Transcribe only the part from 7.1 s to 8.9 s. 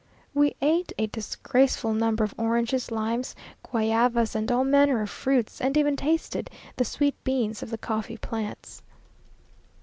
beans of the coffee plants.